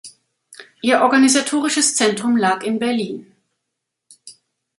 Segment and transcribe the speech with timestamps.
[0.81, 3.31] Ihr organisatorisches Zentrum lag in Berlin.